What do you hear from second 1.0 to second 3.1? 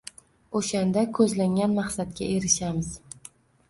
ko‘zlangan maqsadga erishamiz.